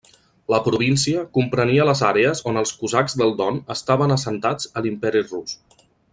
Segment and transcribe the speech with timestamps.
[0.51, 5.59] La província comprenia les àrees on els cosacs del Don estaven assentats a l'Imperi rus.